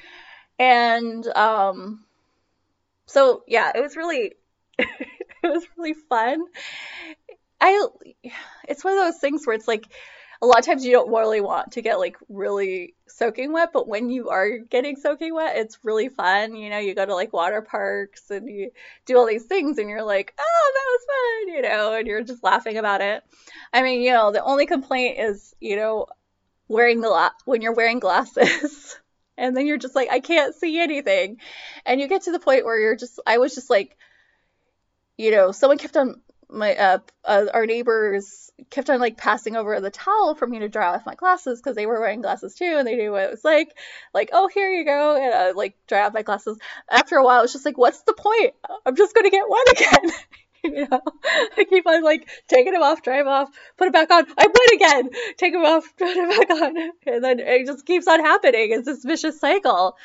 And 0.58 1.26
um, 1.28 2.04
so 3.06 3.42
yeah, 3.46 3.72
it 3.74 3.80
was 3.80 3.96
really, 3.96 4.34
it 4.78 4.88
was 5.42 5.64
really 5.76 5.94
fun. 6.08 6.42
I, 7.60 7.86
it's 8.68 8.84
one 8.84 8.96
of 8.96 9.04
those 9.04 9.20
things 9.20 9.46
where 9.46 9.54
it's 9.54 9.68
like 9.68 9.86
a 10.42 10.46
lot 10.46 10.58
of 10.58 10.64
times 10.64 10.84
you 10.84 10.92
don't 10.92 11.10
really 11.10 11.40
want 11.40 11.72
to 11.72 11.82
get 11.82 11.98
like 11.98 12.16
really 12.28 12.94
soaking 13.06 13.52
wet, 13.52 13.70
but 13.72 13.86
when 13.86 14.08
you 14.08 14.30
are 14.30 14.58
getting 14.58 14.96
soaking 14.96 15.34
wet, 15.34 15.56
it's 15.56 15.78
really 15.82 16.08
fun. 16.08 16.56
You 16.56 16.70
know, 16.70 16.78
you 16.78 16.94
go 16.94 17.04
to 17.04 17.14
like 17.14 17.32
water 17.32 17.60
parks 17.60 18.30
and 18.30 18.48
you 18.48 18.70
do 19.04 19.18
all 19.18 19.26
these 19.26 19.44
things 19.44 19.76
and 19.76 19.90
you're 19.90 20.02
like, 20.02 20.32
oh, 20.38 20.72
that 20.74 20.86
was 20.90 21.06
fun, 21.06 21.54
you 21.54 21.62
know, 21.62 21.94
and 21.94 22.06
you're 22.06 22.22
just 22.22 22.42
laughing 22.42 22.78
about 22.78 23.02
it. 23.02 23.22
I 23.72 23.82
mean, 23.82 24.00
you 24.00 24.12
know, 24.12 24.32
the 24.32 24.42
only 24.42 24.64
complaint 24.64 25.18
is, 25.18 25.54
you 25.60 25.76
know, 25.76 26.06
wearing 26.68 27.02
the 27.02 27.32
when 27.44 27.60
you're 27.60 27.74
wearing 27.74 27.98
glasses. 27.98 28.96
and 29.36 29.54
then 29.54 29.66
you're 29.66 29.76
just 29.76 29.96
like, 29.96 30.08
I 30.10 30.20
can't 30.20 30.54
see 30.54 30.80
anything. 30.80 31.38
And 31.84 32.00
you 32.00 32.08
get 32.08 32.22
to 32.22 32.32
the 32.32 32.38
point 32.38 32.64
where 32.64 32.80
you're 32.80 32.96
just, 32.96 33.20
I 33.26 33.38
was 33.38 33.54
just 33.54 33.68
like, 33.68 33.96
you 35.18 35.32
know, 35.32 35.52
someone 35.52 35.76
kept 35.76 35.98
on 35.98 36.22
my 36.52 36.74
uh, 36.74 36.98
uh, 37.24 37.46
our 37.52 37.66
neighbors 37.66 38.50
kept 38.70 38.90
on 38.90 39.00
like 39.00 39.16
passing 39.16 39.56
over 39.56 39.80
the 39.80 39.90
towel 39.90 40.34
for 40.34 40.46
me 40.46 40.58
to 40.60 40.68
dry 40.68 40.94
off 40.94 41.06
my 41.06 41.14
glasses 41.14 41.60
because 41.60 41.76
they 41.76 41.86
were 41.86 42.00
wearing 42.00 42.20
glasses 42.20 42.54
too 42.54 42.76
and 42.78 42.86
they 42.86 42.96
knew 42.96 43.12
what 43.12 43.24
it 43.24 43.30
was 43.30 43.44
like. 43.44 43.76
Like 44.12 44.30
oh 44.32 44.48
here 44.52 44.68
you 44.68 44.84
go 44.84 45.16
and 45.16 45.34
I 45.34 45.50
like 45.52 45.76
dry 45.86 46.06
off 46.06 46.14
my 46.14 46.22
glasses. 46.22 46.58
After 46.90 47.16
a 47.16 47.24
while 47.24 47.42
it's 47.42 47.52
just 47.52 47.64
like 47.64 47.78
what's 47.78 48.02
the 48.02 48.14
point? 48.14 48.54
I'm 48.84 48.96
just 48.96 49.14
gonna 49.14 49.30
get 49.30 49.48
wet 49.48 49.68
again 49.80 50.12
you 50.64 50.86
know? 50.88 51.00
I 51.56 51.64
keep 51.64 51.86
on 51.86 52.02
like 52.02 52.28
taking 52.48 52.72
them 52.72 52.82
off 52.82 53.02
them 53.02 53.28
off 53.28 53.50
put 53.76 53.88
it 53.88 53.92
back 53.92 54.10
on 54.10 54.26
i 54.36 54.46
wet 54.46 54.74
again! 54.74 55.10
Take 55.36 55.52
them 55.52 55.64
off 55.64 55.84
put 55.98 56.08
it 56.08 56.48
back 56.48 56.50
on. 56.50 56.76
And 57.06 57.24
then 57.24 57.40
it 57.40 57.66
just 57.66 57.86
keeps 57.86 58.06
on 58.06 58.20
happening. 58.20 58.72
It's 58.72 58.86
this 58.86 59.04
vicious 59.04 59.40
cycle. 59.40 59.96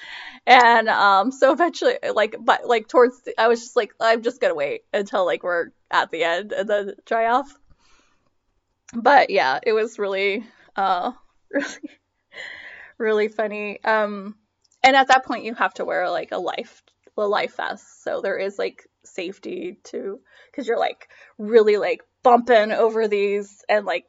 And 0.45 0.87
um 0.89 1.31
so 1.31 1.51
eventually 1.51 1.95
like 2.13 2.35
but 2.39 2.67
like 2.67 2.87
towards 2.87 3.21
the, 3.21 3.33
i 3.39 3.47
was 3.47 3.61
just 3.61 3.75
like 3.75 3.93
i'm 3.99 4.21
just 4.21 4.39
gonna 4.39 4.55
wait 4.55 4.81
until 4.93 5.25
like 5.25 5.43
we're 5.43 5.71
at 5.91 6.11
the 6.11 6.23
end 6.23 6.51
and 6.51 6.69
then 6.69 6.93
dry 7.05 7.27
off. 7.27 7.51
But 8.93 9.29
yeah 9.29 9.59
it 9.61 9.73
was 9.73 9.99
really 9.99 10.45
uh 10.75 11.11
really 11.51 11.99
really 12.97 13.27
funny. 13.27 13.83
Um 13.83 14.35
and 14.83 14.95
at 14.95 15.07
that 15.07 15.25
point 15.25 15.43
you 15.45 15.53
have 15.55 15.73
to 15.75 15.85
wear 15.85 16.09
like 16.09 16.31
a 16.31 16.37
life 16.37 16.83
a 17.17 17.27
life 17.27 17.55
vest. 17.57 18.03
So 18.03 18.21
there 18.21 18.37
is 18.37 18.59
like 18.59 18.87
safety 19.07 19.77
too 19.83 20.19
because 20.51 20.67
you're 20.67 20.79
like 20.79 21.07
really 21.37 21.77
like 21.77 22.01
bumping 22.23 22.71
over 22.71 23.07
these 23.07 23.63
and 23.69 23.85
like 23.85 24.05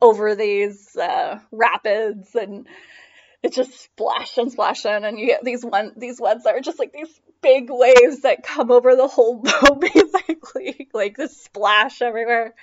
over 0.00 0.34
these 0.34 0.96
uh, 0.96 1.38
rapids 1.50 2.34
and 2.34 2.66
it's 3.42 3.56
just 3.56 3.78
splash 3.78 4.38
and 4.38 4.50
splash 4.50 4.84
and 4.86 5.18
you 5.18 5.26
get 5.26 5.44
these 5.44 5.64
one 5.64 5.92
these 5.96 6.20
ones 6.20 6.44
that 6.44 6.54
are 6.54 6.60
just 6.60 6.78
like 6.78 6.92
these 6.92 7.20
big 7.42 7.68
waves 7.68 8.22
that 8.22 8.42
come 8.42 8.70
over 8.70 8.96
the 8.96 9.06
whole 9.06 9.36
boat 9.42 9.80
basically 9.80 10.88
like 10.94 11.16
this 11.16 11.36
splash 11.42 12.00
everywhere. 12.00 12.54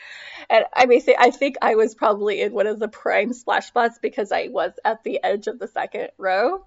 And 0.50 0.66
i 0.74 0.86
may 0.86 1.00
say 1.00 1.16
i 1.18 1.30
think 1.30 1.58
i 1.62 1.76
was 1.76 1.96
probably 1.96 2.42
in 2.42 2.54
one 2.54 2.68
of 2.68 2.80
the 2.80 2.88
prime 2.88 3.32
splash 3.34 3.68
spots 3.68 4.00
because 4.02 4.32
i 4.32 4.48
was 4.50 4.74
at 4.84 5.04
the 5.04 5.24
edge 5.24 5.48
of 5.48 5.60
the 5.60 5.68
second 5.68 6.10
row 6.18 6.66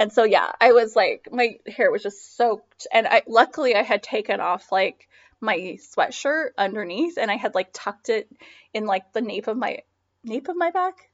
and 0.00 0.12
so 0.12 0.24
yeah 0.24 0.50
i 0.60 0.72
was 0.72 0.96
like 0.96 1.28
my 1.30 1.56
hair 1.68 1.92
was 1.92 2.02
just 2.02 2.36
soaked 2.36 2.88
and 2.92 3.06
i 3.06 3.22
luckily 3.28 3.76
i 3.76 3.82
had 3.82 4.02
taken 4.02 4.40
off 4.40 4.72
like 4.72 5.08
my 5.40 5.78
sweatshirt 5.96 6.48
underneath 6.58 7.16
and 7.16 7.30
i 7.30 7.36
had 7.36 7.54
like 7.54 7.68
tucked 7.72 8.08
it 8.08 8.28
in 8.74 8.84
like 8.84 9.12
the 9.12 9.20
nape 9.20 9.46
of 9.46 9.56
my 9.56 9.78
nape 10.24 10.48
of 10.48 10.56
my 10.56 10.72
back 10.72 11.10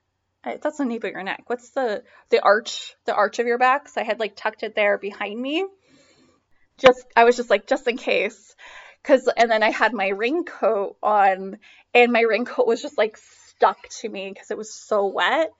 that's 0.63 0.79
the 0.79 0.85
nape 0.85 1.05
of 1.05 1.11
your 1.11 1.23
neck. 1.23 1.45
What's 1.47 1.71
the 1.71 2.03
the 2.31 2.41
arch 2.41 2.95
the 3.05 3.15
arch 3.15 3.39
of 3.39 3.47
your 3.47 3.59
back? 3.59 3.89
So 3.89 4.01
I 4.01 4.05
had 4.05 4.21
like 4.21 4.37
tucked 4.37 4.63
it 4.63 4.75
there 4.75 4.99
behind 4.99 5.41
me. 5.41 5.67
Just 6.79 7.05
I 7.17 7.25
was 7.25 7.37
just 7.37 7.51
like 7.51 7.67
just 7.67 7.89
in 7.89 7.97
case, 7.97 8.55
because 9.03 9.29
and 9.37 9.51
then 9.51 9.63
I 9.63 9.71
had 9.71 9.93
my 9.93 10.09
raincoat 10.09 10.97
on, 11.03 11.59
and 11.95 12.13
my 12.13 12.21
raincoat 12.21 12.67
was 12.67 12.83
just 12.83 12.99
like 12.99 13.17
stuck 13.17 13.89
to 14.01 14.09
me 14.09 14.31
because 14.33 14.51
it 14.51 14.59
was 14.59 14.73
so 14.73 15.07
wet, 15.07 15.51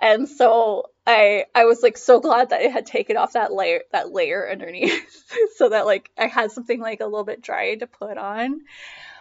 and 0.00 0.28
so 0.28 0.90
I 1.08 1.46
I 1.54 1.64
was 1.64 1.82
like 1.82 1.96
so 1.96 2.20
glad 2.20 2.50
that 2.50 2.60
I 2.60 2.64
had 2.64 2.84
taken 2.84 3.16
off 3.16 3.32
that 3.32 3.50
layer 3.50 3.80
that 3.92 4.12
layer 4.12 4.48
underneath, 4.50 5.24
so 5.56 5.70
that 5.70 5.86
like 5.86 6.10
I 6.18 6.26
had 6.26 6.52
something 6.52 6.80
like 6.80 7.00
a 7.00 7.06
little 7.06 7.24
bit 7.24 7.40
dry 7.40 7.74
to 7.76 7.86
put 7.86 8.18
on. 8.18 8.60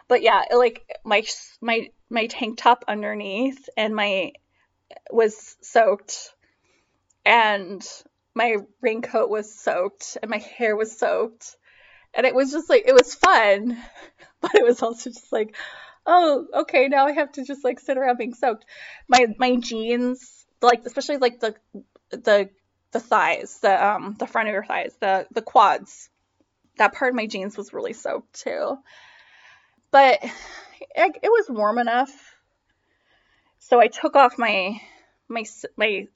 But 0.09 0.21
yeah, 0.21 0.43
like 0.53 0.85
my 1.05 1.23
my 1.61 1.89
my 2.09 2.27
tank 2.27 2.57
top 2.57 2.83
underneath 2.89 3.69
and 3.77 3.95
my 3.95 4.33
was 5.11 5.55
soaked. 5.61 6.33
And 7.25 7.85
my 8.35 8.57
raincoat 8.81 9.29
was 9.29 9.53
soaked 9.53 10.17
and 10.21 10.29
my 10.31 10.37
hair 10.37 10.75
was 10.75 10.97
soaked. 10.97 11.55
And 12.13 12.25
it 12.25 12.35
was 12.35 12.51
just 12.51 12.69
like 12.69 12.83
it 12.85 12.93
was 12.93 13.15
fun. 13.15 13.77
But 14.41 14.55
it 14.55 14.63
was 14.63 14.83
also 14.83 15.09
just 15.09 15.31
like 15.31 15.55
oh 16.05 16.47
okay 16.53 16.87
now 16.89 17.07
i 17.07 17.11
have 17.11 17.31
to 17.33 17.43
just 17.43 17.63
like 17.63 17.79
sit 17.79 17.97
around 17.97 18.17
being 18.17 18.35
soaked. 18.35 18.65
My 19.07 19.27
my 19.39 19.55
jeans 19.55 20.45
like 20.61 20.85
especially 20.85 21.17
like 21.17 21.39
the 21.39 21.55
the 22.09 22.49
the 22.91 22.99
thighs 22.99 23.59
the 23.59 23.85
um 23.85 24.15
the 24.17 24.27
front 24.27 24.47
of 24.47 24.53
your 24.53 24.65
thighs 24.65 24.95
the 24.99 25.27
the 25.31 25.41
quads. 25.41 26.09
That 26.77 26.93
part 26.93 27.09
of 27.09 27.15
my 27.15 27.25
jeans 27.25 27.57
was 27.57 27.73
really 27.73 27.93
soaked 27.93 28.41
too. 28.41 28.77
But 29.91 30.19
it, 30.23 31.17
it 31.23 31.29
was 31.29 31.47
warm 31.49 31.79
enough. 31.79 32.11
So 33.59 33.79
I 33.79 33.87
took 33.87 34.15
off 34.15 34.37
my 34.37 34.79
my 35.27 35.43
my 35.75 36.07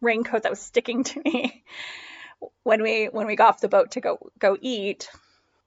raincoat 0.00 0.42
that 0.42 0.50
was 0.50 0.60
sticking 0.60 1.04
to 1.04 1.20
me 1.24 1.64
when 2.62 2.82
we 2.82 3.06
when 3.06 3.26
we 3.26 3.36
got 3.36 3.48
off 3.48 3.60
the 3.60 3.68
boat 3.68 3.92
to 3.92 4.00
go 4.00 4.30
go 4.38 4.56
eat 4.60 5.08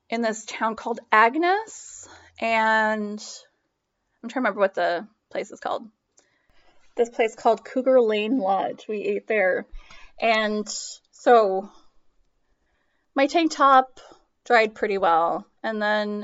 in 0.10 0.22
this 0.22 0.46
town 0.46 0.76
called 0.76 1.00
Agnes. 1.12 2.08
And 2.40 3.24
I'm 4.24 4.30
trying 4.30 4.30
to 4.30 4.40
remember 4.40 4.60
what 4.60 4.76
the 4.76 5.08
place 5.30 5.52
is 5.52 5.60
called. 5.60 5.88
This 7.00 7.08
place 7.08 7.34
called 7.34 7.64
Cougar 7.64 8.02
Lane 8.02 8.40
Lodge. 8.40 8.86
We 8.90 8.98
ate 9.04 9.26
there. 9.26 9.66
And 10.20 10.68
so 11.12 11.72
my 13.16 13.28
tank 13.28 13.54
top 13.54 14.02
dried 14.44 14.76
pretty 14.76 14.98
well. 14.98 15.48
And 15.64 15.82
then 15.82 16.24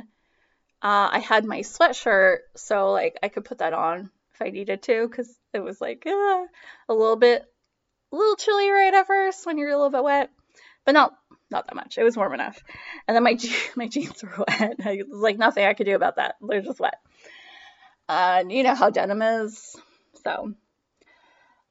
uh, 0.84 1.08
I 1.14 1.20
had 1.20 1.46
my 1.46 1.62
sweatshirt, 1.62 2.40
so 2.58 2.92
like 2.92 3.18
I 3.24 3.30
could 3.30 3.46
put 3.46 3.60
that 3.60 3.72
on 3.72 4.12
if 4.34 4.42
I 4.42 4.50
needed 4.50 4.84
to, 4.84 5.08
because 5.08 5.34
it 5.54 5.60
was 5.60 5.80
like 5.80 6.04
uh, 6.06 6.10
a 6.10 6.94
little 6.94 7.16
bit, 7.16 7.46
a 8.12 8.16
little 8.18 8.36
chilly 8.36 8.70
right 8.70 8.94
at 8.94 9.08
first 9.08 9.46
when 9.46 9.58
you're 9.58 9.70
a 9.70 9.78
little 9.78 9.92
bit 9.92 10.04
wet, 10.04 10.30
but 10.84 10.92
not 10.92 11.14
not 11.50 11.68
that 11.68 11.76
much. 11.76 11.98
It 11.98 12.04
was 12.04 12.18
warm 12.18 12.34
enough. 12.34 12.62
And 13.08 13.16
then 13.16 13.24
my 13.24 13.38
my 13.78 13.88
jeans 13.88 14.22
were 14.22 14.44
wet. 14.46 15.08
Like 15.10 15.38
nothing 15.38 15.64
I 15.64 15.74
could 15.74 15.86
do 15.86 15.96
about 15.96 16.18
that. 16.18 16.36
They're 16.46 16.60
just 16.60 16.82
wet. 16.82 17.00
Uh, 18.10 18.44
you 18.50 18.64
know 18.64 18.76
how 18.76 18.90
denim 18.90 19.22
is, 19.22 19.74
so. 20.22 20.54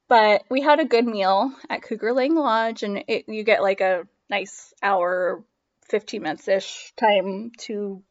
But 0.07 0.43
we 0.49 0.61
had 0.61 0.79
a 0.79 0.85
good 0.85 1.05
meal 1.05 1.51
at 1.69 1.81
Cougar 1.81 2.13
Lane 2.13 2.35
Lodge, 2.35 2.83
and 2.83 3.03
it, 3.07 3.25
you 3.27 3.43
get 3.43 3.63
like 3.63 3.81
a 3.81 4.07
nice 4.29 4.73
hour, 4.83 5.43
15 5.89 6.21
minutes 6.21 6.47
ish 6.47 6.93
time 6.95 7.51
to 7.59 8.03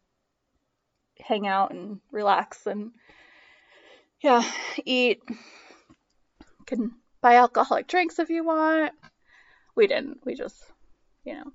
hang 1.20 1.46
out 1.46 1.70
and 1.70 2.00
relax 2.10 2.66
and 2.66 2.92
yeah, 4.20 4.42
eat. 4.84 5.20
You 5.28 6.64
can 6.66 6.92
buy 7.20 7.36
alcoholic 7.36 7.86
drinks 7.86 8.18
if 8.18 8.30
you 8.30 8.44
want. 8.44 8.92
We 9.76 9.86
didn't. 9.86 10.20
We 10.24 10.34
just, 10.34 10.56
you 11.24 11.34
know. 11.34 11.52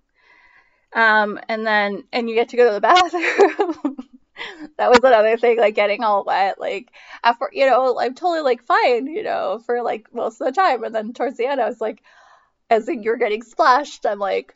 Um, 0.93 1.39
and 1.47 1.65
then, 1.65 2.03
and 2.11 2.29
you 2.29 2.35
get 2.35 2.49
to 2.49 2.57
go 2.57 2.67
to 2.67 2.73
the 2.73 2.81
bathroom. 3.75 3.97
That 4.77 4.89
was 4.89 4.99
another 5.03 5.37
thing, 5.37 5.57
like 5.57 5.75
getting 5.75 6.03
all 6.03 6.23
wet. 6.23 6.59
Like, 6.59 6.91
after, 7.23 7.49
you 7.51 7.65
know, 7.65 7.99
I'm 7.99 8.15
totally 8.15 8.41
like 8.41 8.63
fine, 8.63 9.07
you 9.07 9.23
know, 9.23 9.61
for 9.65 9.81
like 9.81 10.13
most 10.13 10.41
of 10.41 10.47
the 10.47 10.53
time. 10.53 10.83
And 10.83 10.93
then 10.93 11.13
towards 11.13 11.37
the 11.37 11.45
end, 11.45 11.61
I 11.61 11.67
was 11.67 11.81
like, 11.81 12.01
as 12.69 12.87
you're 12.87 13.17
getting 13.17 13.41
splashed, 13.41 14.05
I'm 14.05 14.19
like, 14.19 14.55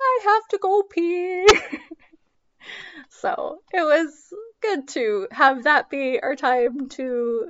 I 0.00 0.20
have 0.24 0.48
to 0.48 0.58
go 0.58 0.82
pee. 0.82 1.46
so 3.10 3.60
it 3.72 3.82
was 3.82 4.32
good 4.60 4.88
to 4.88 5.28
have 5.30 5.64
that 5.64 5.90
be 5.90 6.20
our 6.20 6.36
time 6.36 6.88
to 6.90 7.46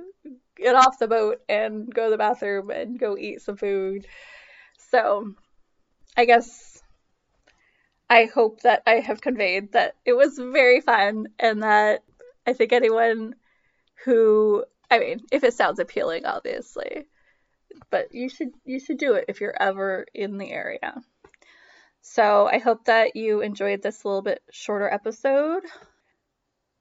get 0.55 0.75
off 0.75 0.99
the 0.99 1.07
boat 1.07 1.41
and 1.47 1.93
go 1.93 2.05
to 2.05 2.11
the 2.11 2.17
bathroom 2.17 2.69
and 2.69 2.99
go 2.99 3.17
eat 3.17 3.41
some 3.41 3.57
food. 3.57 4.07
So 4.91 5.33
I 6.17 6.25
guess 6.25 6.78
I 8.09 8.25
hope 8.25 8.61
that 8.61 8.83
I 8.87 8.95
have 8.95 9.21
conveyed 9.21 9.73
that 9.73 9.95
it 10.05 10.13
was 10.13 10.37
very 10.37 10.81
fun 10.81 11.27
and 11.37 11.63
that 11.63 12.03
I 12.47 12.53
think 12.53 12.73
anyone 12.73 13.35
who 14.05 14.63
I 14.91 14.97
mean, 14.99 15.21
if 15.31 15.43
it 15.43 15.53
sounds 15.53 15.79
appealing 15.79 16.25
obviously, 16.25 17.05
but 17.91 18.13
you 18.13 18.29
should 18.29 18.49
you 18.65 18.79
should 18.79 18.97
do 18.97 19.13
it 19.13 19.25
if 19.27 19.41
you're 19.41 19.55
ever 19.59 20.05
in 20.13 20.37
the 20.37 20.51
area. 20.51 20.95
So 22.01 22.47
I 22.51 22.57
hope 22.57 22.85
that 22.85 23.15
you 23.15 23.41
enjoyed 23.41 23.83
this 23.83 24.03
little 24.03 24.21
bit 24.21 24.41
shorter 24.51 24.89
episode. 24.89 25.61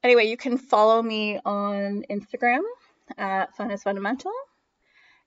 Anyway, 0.03 0.27
you 0.27 0.37
can 0.37 0.57
follow 0.57 1.03
me 1.03 1.41
on 1.45 2.05
Instagram 2.09 2.61
at 3.19 3.55
Fun 3.57 3.71
is 3.71 3.83
Fundamental 3.83 4.33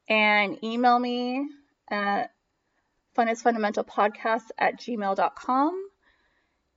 and 0.08 0.58
email 0.64 0.98
me 0.98 1.48
at 1.90 2.32
funisfundamentalpodcast 3.18 4.50
at 4.58 4.80
gmail.com. 4.80 5.91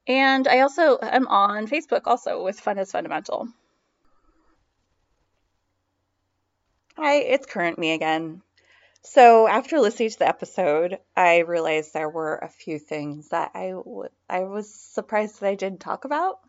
And 0.06 0.49
I 0.49 0.61
also 0.61 0.99
am 1.00 1.28
on 1.28 1.66
Facebook 1.66 2.02
also 2.06 2.42
with 2.42 2.61
Fun 2.61 2.78
is 2.78 2.92
Fundamental. 2.92 3.49
Hi, 6.96 7.16
it's 7.16 7.46
current 7.46 7.78
me 7.78 7.92
again. 7.92 8.42
So 9.02 9.49
after 9.49 9.80
listening 9.80 10.11
to 10.11 10.18
the 10.20 10.28
episode, 10.28 10.99
I 11.16 11.38
realized 11.40 11.92
there 11.92 12.08
were 12.08 12.37
a 12.37 12.49
few 12.49 12.78
things 12.78 13.28
that 13.30 13.52
I, 13.54 13.70
w- 13.70 14.08
I 14.28 14.40
was 14.40 14.75
surprised 14.75 15.40
that 15.40 15.49
I 15.49 15.54
didn't 15.54 15.80
talk 15.80 16.04
about. 16.04 16.40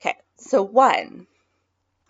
Okay, 0.00 0.16
so 0.36 0.62
one 0.62 1.26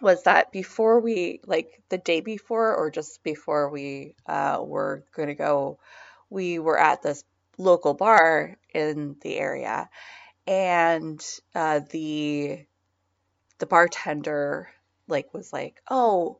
was 0.01 0.23
that 0.25 0.53
before 0.53 1.01
we, 1.01 1.41
like 1.47 1.83
the 1.89 1.99
day 1.99 2.21
before 2.21 2.77
or 2.77 2.91
just 2.91 3.23
before 3.23 3.71
we 3.71 4.15
uh, 4.27 4.59
were 4.63 5.05
going 5.15 5.29
to 5.29 5.35
go, 5.35 5.79
we 6.31 6.59
were 6.59 6.79
at 6.79 7.03
this 7.03 7.25
local 7.59 7.95
bar 7.95 8.57
in 8.73 9.17
the 9.23 9.37
area, 9.37 9.89
and 10.47 11.25
uh, 11.55 11.81
the 11.91 12.65
the 13.59 13.67
bartender 13.67 14.69
like 15.09 15.33
was 15.33 15.53
like, 15.53 15.81
"Oh, 15.89 16.39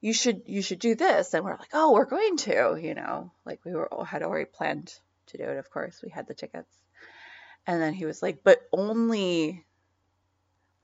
you 0.00 0.12
should 0.12 0.42
you 0.46 0.62
should 0.62 0.78
do 0.78 0.94
this," 0.94 1.34
and 1.34 1.44
we're 1.44 1.56
like, 1.56 1.70
"Oh, 1.72 1.92
we're 1.92 2.04
going 2.04 2.36
to," 2.38 2.78
you 2.80 2.94
know, 2.94 3.32
like 3.44 3.64
we 3.64 3.72
were 3.72 3.88
had 4.06 4.22
already 4.22 4.46
planned 4.46 4.94
to 5.28 5.38
do 5.38 5.44
it. 5.44 5.58
Of 5.58 5.70
course, 5.70 6.00
we 6.02 6.10
had 6.10 6.26
the 6.26 6.34
tickets, 6.34 6.74
and 7.66 7.80
then 7.80 7.94
he 7.94 8.06
was 8.06 8.22
like, 8.22 8.42
"But 8.44 8.60
only." 8.72 9.64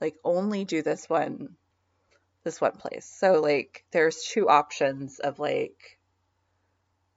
Like 0.01 0.17
only 0.25 0.65
do 0.65 0.81
this 0.81 1.07
one 1.07 1.55
this 2.43 2.59
one 2.59 2.73
place. 2.73 3.05
So 3.05 3.39
like 3.41 3.85
there's 3.91 4.23
two 4.23 4.49
options 4.49 5.19
of 5.19 5.39
like 5.39 5.99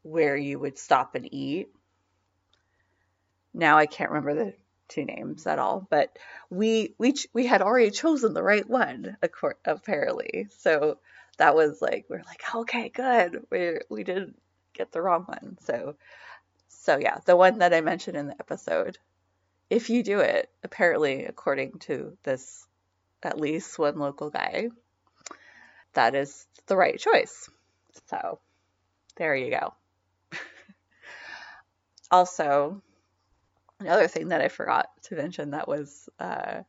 where 0.03 0.37
you 0.37 0.59
would 0.59 0.79
stop 0.79 1.15
and 1.15 1.29
eat. 1.33 1.69
Now 3.57 3.79
I 3.79 3.87
can't 3.87 4.11
remember 4.11 4.35
the 4.35 4.55
two 4.89 5.07
names 5.07 5.47
at 5.47 5.59
all, 5.59 5.87
but 5.89 6.17
we 6.51 6.95
we 6.99 7.15
we 7.33 7.47
had 7.47 7.63
already 7.63 7.91
chosen 7.91 8.35
the 8.35 8.43
right 8.43 8.69
one 8.69 9.17
apparently. 9.65 10.49
So 10.59 10.99
that 11.39 11.57
was 11.57 11.81
like 11.81 12.05
we're 12.09 12.23
like 12.23 12.43
okay, 12.55 12.91
good. 12.91 13.47
We 13.51 13.79
we 13.89 14.05
didn't 14.05 14.39
get 14.75 14.93
the 14.93 15.01
wrong 15.01 15.25
one. 15.25 15.57
So 15.63 15.97
so 16.69 16.99
yeah, 16.99 17.19
the 17.25 17.35
one 17.35 17.59
that 17.61 17.73
I 17.73 17.81
mentioned 17.81 18.17
in 18.17 18.27
the 18.27 18.39
episode. 18.39 18.99
If 19.69 19.91
you 19.91 20.05
do 20.05 20.21
it, 20.21 20.49
apparently 20.63 21.25
according 21.25 21.81
to 21.81 22.17
this 22.23 22.65
at 23.23 23.41
least 23.41 23.79
one 23.79 23.99
local 23.99 24.31
guy, 24.31 24.69
that 25.95 26.15
is 26.15 26.47
the 26.67 26.77
right 26.77 26.99
choice. 26.99 27.49
So 28.11 28.39
there 29.17 29.35
you 29.35 29.51
go. 29.51 29.75
also, 32.11 32.83
another 33.81 34.09
thing 34.09 34.29
that 34.29 34.41
I 34.41 34.49
forgot 34.49 34.89
to 35.05 35.17
mention 35.17 35.51
that 35.51 35.69
was 35.69 36.09
uh, 36.19 36.63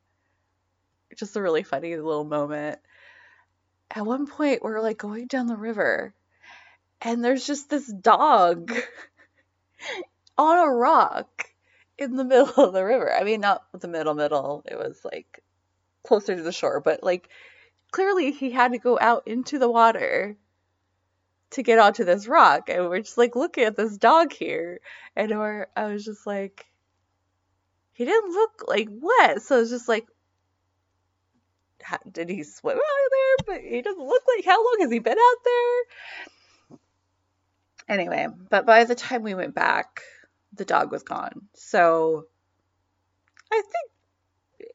just 1.16 1.36
a 1.36 1.42
really 1.42 1.64
funny 1.64 1.96
little 1.96 2.24
moment. 2.24 2.80
At 3.92 4.06
one 4.06 4.28
point, 4.28 4.62
we're 4.62 4.82
like 4.82 4.98
going 4.98 5.28
down 5.28 5.48
the 5.48 5.56
river, 5.56 6.14
and 7.02 7.24
there's 7.24 7.46
just 7.46 7.70
this 7.70 7.88
dog 7.88 8.74
on 10.38 10.68
a 10.68 10.72
rock 10.72 11.50
in 11.98 12.16
the 12.16 12.24
middle 12.26 12.64
of 12.64 12.74
the 12.74 12.84
river. 12.84 13.14
I 13.14 13.24
mean, 13.24 13.42
not 13.42 13.64
the 13.74 13.88
middle, 13.88 14.14
middle. 14.14 14.64
It 14.66 14.78
was 14.78 15.00
like 15.04 15.44
closer 16.04 16.36
to 16.36 16.44
the 16.44 16.52
shore, 16.52 16.80
but 16.80 17.04
like 17.04 17.30
clearly 17.92 18.32
he 18.32 18.52
had 18.52 18.74
to 18.74 18.78
go 18.78 18.98
out 19.00 19.24
into 19.28 19.60
the 19.60 19.70
water 19.70 20.36
to 21.52 21.64
get 21.64 21.80
onto 21.80 22.04
this 22.04 22.28
rock 22.28 22.70
and 22.70 22.90
we're 22.90 23.00
just 23.00 23.18
like 23.18 23.36
looking 23.36 23.64
at 23.64 23.78
this 23.78 23.98
dog 23.98 24.34
here 24.34 24.82
and 25.16 25.32
we're 25.32 25.68
I 25.78 25.86
was 25.86 26.04
just 26.04 26.28
like 26.28 26.66
he 27.98 28.06
didn't 28.06 28.32
look 28.32 28.64
like 28.68 28.88
wet 28.90 29.42
so 29.42 29.60
it's 29.60 29.70
just 29.70 29.88
like 29.88 30.08
how, 31.82 31.98
did 32.12 32.30
he 32.30 32.44
swim 32.44 32.78
out 32.78 32.84
there 33.12 33.56
but 33.56 33.62
he 33.62 33.82
doesn't 33.82 34.08
look 34.08 34.24
like 34.36 34.46
how 34.46 34.64
long 34.64 34.78
has 34.82 34.92
he 34.92 35.00
been 35.00 35.18
out 35.18 35.44
there 35.44 36.78
anyway 37.90 38.28
but 38.50 38.66
by 38.66 38.84
the 38.84 38.96
time 38.96 39.24
we 39.24 39.34
went 39.34 39.56
back 39.56 40.02
the 40.54 40.66
dog 40.66 40.92
was 40.92 41.04
gone 41.04 41.48
so 41.54 42.26
I 43.52 43.62
think 43.62 44.72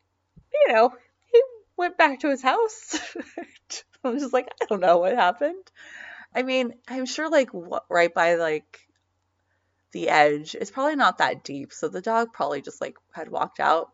you 0.52 0.72
know 0.72 0.92
he 1.32 1.42
went 1.76 1.98
back 1.98 2.20
to 2.20 2.30
his 2.30 2.42
house. 2.42 3.00
I 4.04 4.08
was 4.08 4.22
just 4.22 4.32
like, 4.32 4.48
I 4.60 4.66
don't 4.66 4.80
know 4.80 4.98
what 4.98 5.14
happened. 5.14 5.64
I 6.34 6.42
mean, 6.42 6.74
I'm 6.88 7.06
sure 7.06 7.30
like 7.30 7.50
right 7.88 8.12
by 8.12 8.34
like 8.34 8.80
the 9.92 10.08
edge, 10.08 10.54
it's 10.54 10.70
probably 10.70 10.96
not 10.96 11.18
that 11.18 11.44
deep. 11.44 11.72
So 11.72 11.88
the 11.88 12.00
dog 12.00 12.32
probably 12.32 12.62
just 12.62 12.80
like 12.80 12.96
had 13.12 13.28
walked 13.28 13.60
out 13.60 13.90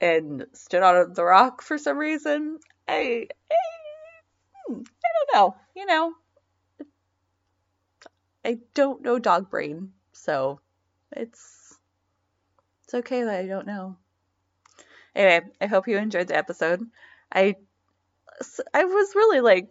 and 0.00 0.46
stood 0.52 0.82
on 0.82 1.12
the 1.14 1.24
rock 1.24 1.62
for 1.62 1.78
some 1.78 1.98
reason. 1.98 2.58
I, 2.86 3.28
I, 3.50 3.54
hmm, 4.66 4.80
I 4.80 5.08
don't 5.14 5.34
know. 5.34 5.56
You 5.74 5.86
know, 5.86 6.12
I 8.44 8.58
don't 8.74 9.02
know 9.02 9.18
dog 9.18 9.50
brain, 9.50 9.92
so 10.12 10.60
it's 11.12 11.78
it's 12.84 12.94
okay 12.94 13.24
that 13.24 13.40
I 13.40 13.46
don't 13.46 13.66
know. 13.66 13.96
Anyway, 15.14 15.48
I 15.60 15.66
hope 15.66 15.88
you 15.88 15.96
enjoyed 15.96 16.28
the 16.28 16.36
episode. 16.36 16.80
I 17.32 17.56
I 18.74 18.84
was 18.84 19.14
really 19.14 19.40
like 19.40 19.68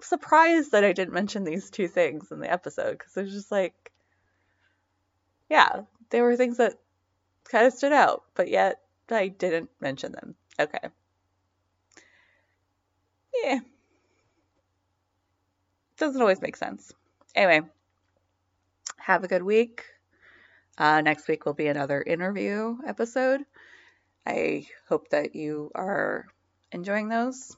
surprised 0.00 0.72
that 0.72 0.84
I 0.84 0.92
didn't 0.92 1.14
mention 1.14 1.44
these 1.44 1.70
two 1.70 1.88
things 1.88 2.30
in 2.30 2.40
the 2.40 2.50
episode 2.50 2.92
because 2.92 3.16
it 3.16 3.24
was 3.24 3.32
just 3.32 3.50
like, 3.50 3.87
yeah, 5.48 5.82
they 6.10 6.20
were 6.20 6.36
things 6.36 6.58
that 6.58 6.74
kind 7.44 7.66
of 7.66 7.72
stood 7.72 7.92
out, 7.92 8.22
but 8.34 8.48
yet 8.48 8.80
I 9.10 9.28
didn't 9.28 9.70
mention 9.80 10.12
them. 10.12 10.34
Okay. 10.58 10.88
Yeah. 13.42 13.60
Doesn't 15.96 16.20
always 16.20 16.40
make 16.40 16.56
sense. 16.56 16.92
Anyway, 17.34 17.66
have 18.98 19.24
a 19.24 19.28
good 19.28 19.42
week. 19.42 19.84
Uh, 20.76 21.00
next 21.00 21.26
week 21.26 21.44
will 21.44 21.54
be 21.54 21.66
another 21.66 22.00
interview 22.00 22.76
episode. 22.86 23.44
I 24.26 24.66
hope 24.88 25.08
that 25.10 25.34
you 25.34 25.72
are 25.74 26.26
enjoying 26.70 27.08
those. 27.08 27.56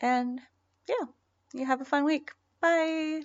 And 0.00 0.40
yeah, 0.88 1.06
you 1.52 1.66
have 1.66 1.80
a 1.80 1.84
fun 1.84 2.04
week. 2.04 2.30
Bye. 2.60 3.22